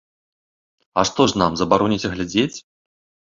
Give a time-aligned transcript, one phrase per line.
[1.01, 2.57] А што ж нам забароніце глядзець?